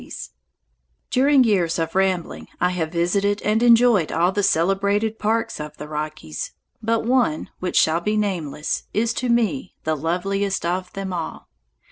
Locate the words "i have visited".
2.59-3.39